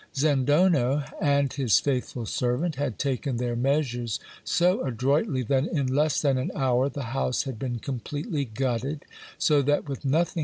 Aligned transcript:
Zendono 0.15 1.07
and 1.21 1.53
his 1.53 1.79
faithful 1.79 2.25
servant 2.25 2.73
had 2.77 2.97
taken 2.97 3.37
their 3.37 3.55
measures 3.55 4.19
so 4.43 4.81
adroitly, 4.83 5.43
that 5.43 5.65
in 5.67 5.85
less 5.93 6.19
than 6.23 6.39
an 6.39 6.49
hour 6.55 6.89
the 6.89 7.03
house 7.13 7.43
had 7.43 7.59
been 7.59 7.77
completely 7.77 8.43
gutted; 8.45 9.05
so 9.37 9.61
that 9.61 9.87
with 9.87 9.99
nothing 9.99 10.05
244 10.05 10.09
GIL 10.09 10.33
BLAS. 10.33 10.37